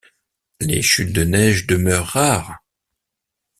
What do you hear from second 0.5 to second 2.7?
Les chutes de neige demeurent rares.